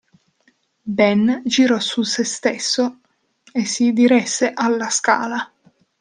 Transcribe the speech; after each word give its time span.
Ben 0.99 1.43
girò 1.45 1.79
su 1.79 2.01
sé 2.01 2.23
stesso 2.23 3.01
e 3.53 3.65
si 3.65 3.93
diresse 3.93 4.51
alla 4.51 4.89
scala. 4.89 5.47